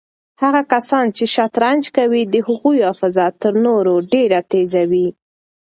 هغه 0.41 0.61
کسان 0.73 1.05
چې 1.17 1.23
شطرنج 1.35 1.83
کوي 1.97 2.21
د 2.33 2.35
هغوی 2.47 2.79
حافظه 2.87 3.25
تر 3.41 3.53
نورو 3.65 3.95
ډېره 4.13 4.39
تېزه 4.51 4.83
وي. 4.91 5.07